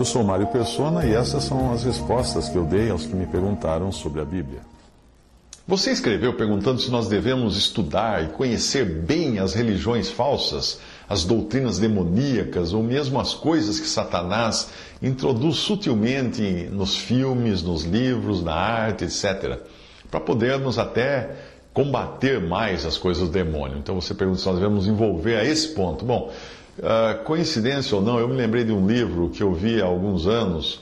[0.00, 3.26] Eu sou Mário Persona e essas são as respostas que eu dei aos que me
[3.26, 4.60] perguntaram sobre a Bíblia.
[5.68, 11.78] Você escreveu perguntando se nós devemos estudar e conhecer bem as religiões falsas, as doutrinas
[11.78, 14.70] demoníacas ou mesmo as coisas que Satanás
[15.02, 16.40] introduz sutilmente
[16.72, 19.58] nos filmes, nos livros, na arte, etc.,
[20.10, 21.36] para podermos até
[21.74, 23.76] combater mais as coisas do demônio.
[23.76, 26.06] Então você pergunta se nós devemos envolver a esse ponto.
[26.06, 26.32] Bom,
[26.78, 30.26] uh, coincidência ou não, eu me lembrei de um livro que eu vi há alguns
[30.26, 30.80] anos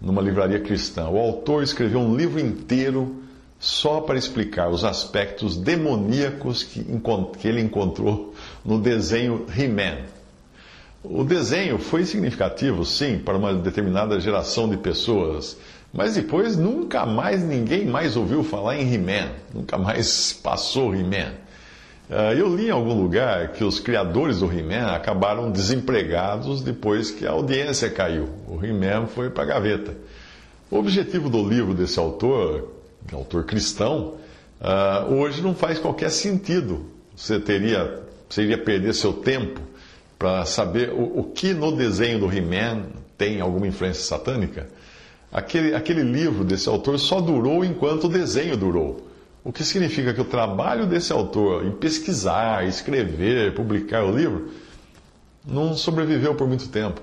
[0.00, 1.08] numa livraria cristã.
[1.08, 3.16] O autor escreveu um livro inteiro
[3.58, 6.82] só para explicar os aspectos demoníacos que,
[7.38, 9.98] que ele encontrou no desenho He-Man.
[11.04, 15.56] O desenho foi significativo, sim, para uma determinada geração de pessoas,
[15.92, 21.32] mas depois nunca mais ninguém mais ouviu falar em He-Man, nunca mais passou He-Man.
[22.10, 27.24] Ah, eu li em algum lugar que os criadores do He-Man acabaram desempregados depois que
[27.24, 28.28] a audiência caiu.
[28.48, 29.94] O He-Man foi para a gaveta.
[30.68, 32.68] O objetivo do livro desse autor
[33.12, 34.14] autor cristão,
[34.60, 36.86] uh, hoje não faz qualquer sentido.
[37.16, 39.60] Você teria, você iria perder seu tempo
[40.18, 44.68] para saber o, o, que no desenho do He-Man tem alguma influência satânica.
[45.32, 49.09] Aquele, aquele livro desse autor só durou enquanto o desenho durou.
[49.42, 54.50] O que significa que o trabalho desse autor em pesquisar, escrever, publicar o livro,
[55.46, 57.00] não sobreviveu por muito tempo.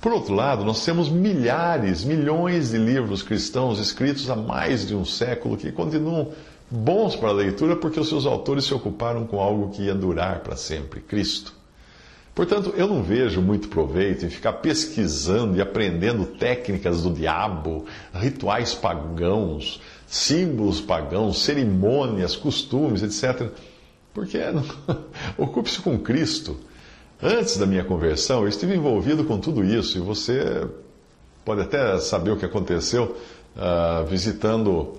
[0.00, 5.04] Por outro lado, nós temos milhares, milhões de livros cristãos escritos há mais de um
[5.04, 6.32] século que continuam
[6.70, 10.40] bons para a leitura porque os seus autores se ocuparam com algo que ia durar
[10.40, 11.55] para sempre Cristo.
[12.36, 18.74] Portanto, eu não vejo muito proveito em ficar pesquisando e aprendendo técnicas do diabo, rituais
[18.74, 23.48] pagãos, símbolos pagãos, cerimônias, costumes, etc.
[24.12, 24.38] Porque
[25.38, 26.58] ocupe-se com Cristo.
[27.22, 30.68] Antes da minha conversão, eu estive envolvido com tudo isso e você
[31.42, 33.16] pode até saber o que aconteceu
[33.56, 34.98] uh, visitando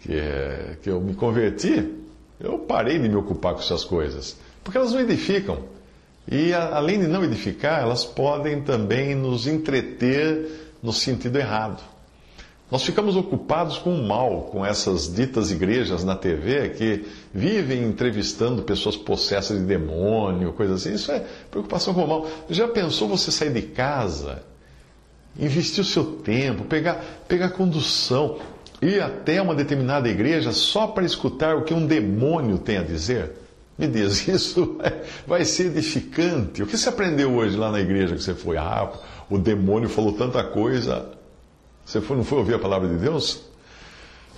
[0.00, 0.18] que,
[0.82, 1.92] que eu me converti,
[2.40, 5.58] eu parei de me ocupar com essas coisas, porque elas não edificam.
[6.30, 11.82] E a, além de não edificar, elas podem também nos entreter no sentido errado.
[12.72, 18.62] Nós ficamos ocupados com o mal, com essas ditas igrejas na TV que vivem entrevistando
[18.62, 20.94] pessoas possessas de demônio, coisas assim.
[20.94, 22.26] Isso é preocupação com o mal.
[22.48, 24.42] Já pensou você sair de casa,
[25.38, 28.38] investir o seu tempo, pegar, pegar condução,
[28.80, 33.32] ir até uma determinada igreja só para escutar o que um demônio tem a dizer?
[33.76, 34.78] Me diz, isso
[35.26, 36.62] vai ser edificante.
[36.62, 38.56] O que você aprendeu hoje lá na igreja que você foi?
[38.56, 38.90] Ah,
[39.28, 41.20] o demônio falou tanta coisa.
[41.84, 43.42] Você não foi ouvir a palavra de Deus?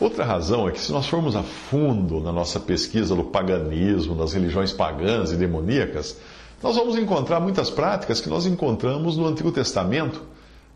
[0.01, 4.33] Outra razão é que, se nós formos a fundo na nossa pesquisa do paganismo, das
[4.33, 6.19] religiões pagãs e demoníacas,
[6.63, 10.23] nós vamos encontrar muitas práticas que nós encontramos no Antigo Testamento,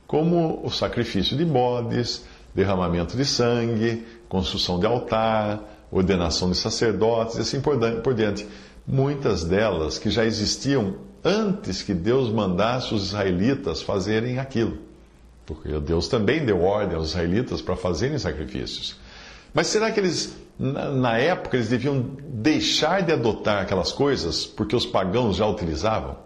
[0.06, 2.24] como o sacrifício de bodes,
[2.54, 8.46] derramamento de sangue, construção de altar, ordenação de sacerdotes e assim por diante.
[8.86, 14.87] Muitas delas que já existiam antes que Deus mandasse os israelitas fazerem aquilo.
[15.48, 18.96] Porque Deus também deu ordem aos israelitas para fazerem sacrifícios.
[19.54, 24.84] Mas será que eles, na época, eles deviam deixar de adotar aquelas coisas porque os
[24.84, 26.18] pagãos já utilizavam?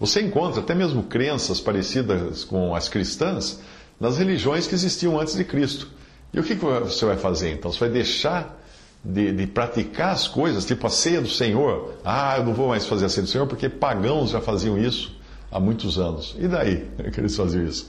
[0.00, 3.60] Você encontra até mesmo crenças parecidas com as cristãs
[4.00, 5.88] nas religiões que existiam antes de Cristo.
[6.32, 7.70] E o que você vai fazer então?
[7.70, 8.60] Você vai deixar
[9.04, 11.94] de, de, praticar as coisas, tipo a ceia do Senhor?
[12.04, 15.14] Ah, eu não vou mais fazer a ceia do Senhor porque pagãos já faziam isso
[15.52, 16.34] há muitos anos.
[16.36, 17.88] E daí que eles faziam isso?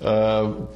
[0.00, 0.66] Uh,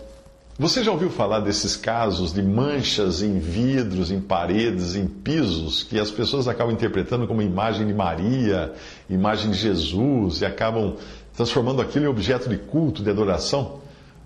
[0.59, 5.99] você já ouviu falar desses casos de manchas em vidros, em paredes, em pisos, que
[5.99, 8.73] as pessoas acabam interpretando como imagem de Maria,
[9.09, 10.97] imagem de Jesus, e acabam
[11.35, 13.81] transformando aquilo em objeto de culto, de adoração?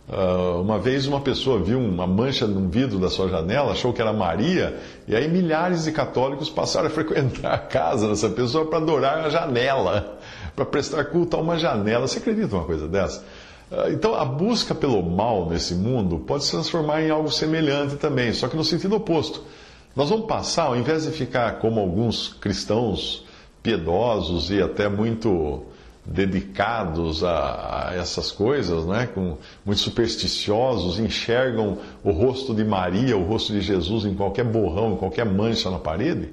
[0.09, 4.01] Uh, uma vez uma pessoa viu uma mancha no vidro da sua janela, achou que
[4.01, 8.79] era Maria, e aí milhares de católicos passaram a frequentar a casa dessa pessoa para
[8.79, 10.19] adorar a janela,
[10.55, 12.07] para prestar culto a uma janela.
[12.07, 13.25] Você acredita uma coisa dessa?
[13.71, 18.33] Ah, então, a busca pelo mal nesse mundo pode se transformar em algo semelhante também,
[18.33, 19.43] só que no sentido oposto.
[19.95, 23.25] Nós vamos passar, ao invés de ficar como alguns cristãos
[23.63, 25.65] piedosos e até muito
[26.05, 29.07] dedicados a, a, essas coisas, né?
[29.07, 34.93] Com, muito supersticiosos, enxergam o rosto de Maria, o rosto de Jesus em qualquer borrão,
[34.93, 36.31] em qualquer mancha na parede.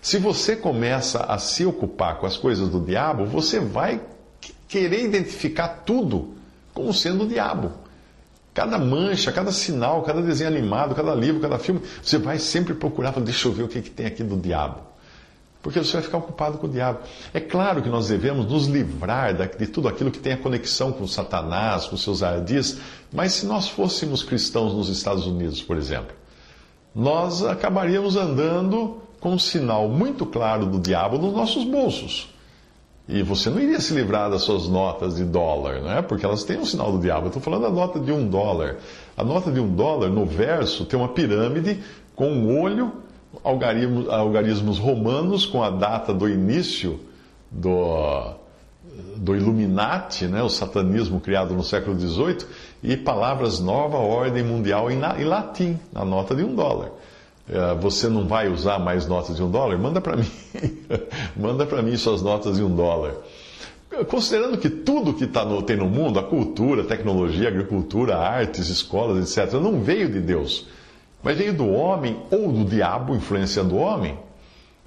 [0.00, 4.00] Se você começa a se ocupar com as coisas do diabo, você vai
[4.68, 6.37] querer identificar tudo
[6.78, 7.72] como sendo o diabo.
[8.54, 13.10] Cada mancha, cada sinal, cada desenho animado, cada livro, cada filme, você vai sempre procurar,
[13.20, 14.78] deixa eu ver o que, que tem aqui do diabo.
[15.60, 17.00] Porque você vai ficar ocupado com o diabo.
[17.34, 21.04] É claro que nós devemos nos livrar de tudo aquilo que tem a conexão com
[21.06, 22.78] Satanás, com seus ardis,
[23.12, 26.14] mas se nós fôssemos cristãos nos Estados Unidos, por exemplo,
[26.94, 32.37] nós acabaríamos andando com um sinal muito claro do diabo nos nossos bolsos.
[33.08, 36.02] E você não iria se livrar das suas notas de dólar, não é?
[36.02, 37.24] Porque elas têm um sinal do diabo.
[37.24, 38.76] Eu estou falando da nota de um dólar.
[39.16, 41.80] A nota de um dólar, no verso, tem uma pirâmide
[42.14, 42.92] com um olho,
[43.42, 47.00] algarismos, algarismos romanos com a data do início
[47.50, 48.34] do,
[49.16, 50.42] do Illuminati, né?
[50.42, 52.44] o satanismo criado no século XVIII,
[52.82, 56.90] e palavras nova ordem mundial em, em latim, na nota de um dólar.
[57.50, 59.78] É, você não vai usar mais notas de um dólar?
[59.78, 60.30] Manda para mim.
[61.36, 63.14] Manda para mim suas notas de um dólar.
[64.08, 68.16] Considerando que tudo que tá no, tem no mundo, a cultura, a tecnologia, a agricultura,
[68.16, 70.66] artes, escolas, etc., não veio de Deus,
[71.22, 74.16] mas veio do homem ou do diabo influenciando o homem,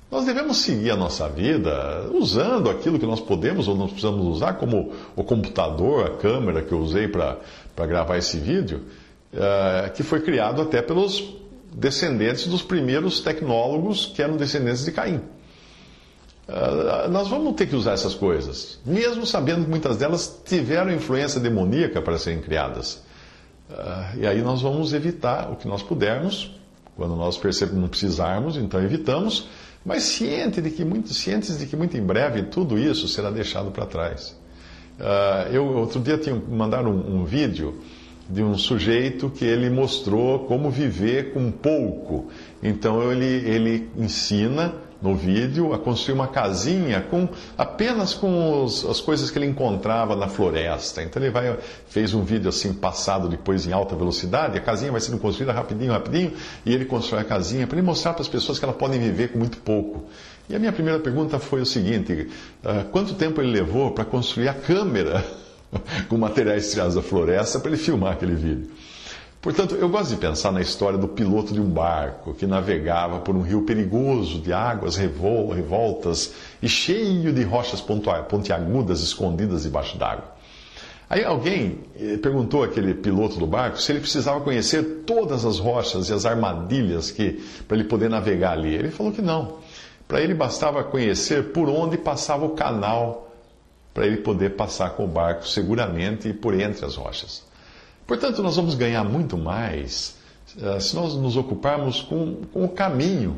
[0.09, 4.53] nós devemos seguir a nossa vida usando aquilo que nós podemos ou nós precisamos usar,
[4.53, 7.37] como o computador, a câmera que eu usei para
[7.87, 8.81] gravar esse vídeo,
[9.33, 11.40] uh, que foi criado até pelos
[11.73, 15.21] descendentes dos primeiros tecnólogos que eram descendentes de Caim.
[16.47, 21.39] Uh, nós vamos ter que usar essas coisas, mesmo sabendo que muitas delas tiveram influência
[21.39, 23.01] demoníaca para serem criadas.
[23.69, 26.51] Uh, e aí nós vamos evitar o que nós pudermos,
[26.97, 29.47] quando nós percebemos não precisarmos, então evitamos,
[29.85, 33.71] mas ciente de que muito, cientes de que muito em breve tudo isso será deixado
[33.71, 34.37] para trás.
[34.99, 37.81] Uh, eu outro dia tinha mandaram um, um vídeo
[38.31, 42.27] de um sujeito que ele mostrou como viver com pouco.
[42.63, 49.01] Então ele, ele ensina no vídeo a construir uma casinha com apenas com os, as
[49.01, 51.01] coisas que ele encontrava na floresta.
[51.01, 51.57] Então ele vai
[51.87, 55.91] fez um vídeo assim passado depois em alta velocidade, a casinha vai sendo construída rapidinho,
[55.91, 56.33] rapidinho,
[56.65, 59.29] e ele constrói a casinha para ele mostrar para as pessoas que elas podem viver
[59.29, 60.05] com muito pouco.
[60.47, 62.29] E a minha primeira pergunta foi o seguinte:
[62.63, 65.25] uh, quanto tempo ele levou para construir a câmera?
[66.09, 68.71] com materiais tirados da floresta para ele filmar aquele vídeo.
[69.41, 73.35] Portanto, eu gosto de pensar na história do piloto de um barco que navegava por
[73.35, 80.35] um rio perigoso, de águas revol revoltas e cheio de rochas pontiagudas escondidas debaixo d'água.
[81.09, 86.07] Aí alguém eh, perguntou àquele piloto do barco se ele precisava conhecer todas as rochas
[86.09, 88.75] e as armadilhas que para ele poder navegar ali.
[88.75, 89.57] Ele falou que não.
[90.07, 93.30] Para ele bastava conhecer por onde passava o canal
[93.93, 97.43] para ele poder passar com o barco seguramente por entre as rochas.
[98.07, 100.15] Portanto, nós vamos ganhar muito mais
[100.57, 103.37] uh, se nós nos ocuparmos com, com o caminho,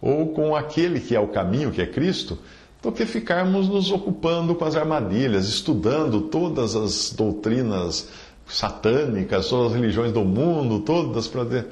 [0.00, 2.38] ou com aquele que é o caminho, que é Cristo,
[2.82, 8.08] do que ficarmos nos ocupando com as armadilhas, estudando todas as doutrinas
[8.46, 11.64] satânicas, todas as religiões do mundo, todas para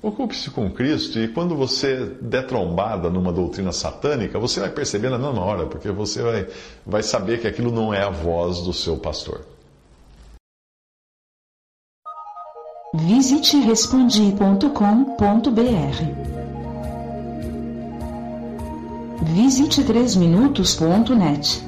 [0.00, 5.18] Ocupe-se com Cristo e quando você der trombada numa doutrina satânica, você vai perceber na
[5.18, 6.46] mesma hora, porque você vai,
[6.86, 9.40] vai saber que aquilo não é a voz do seu pastor.
[12.94, 14.68] Visite respondi.com.br.
[19.34, 21.67] Visite 3minutos.net.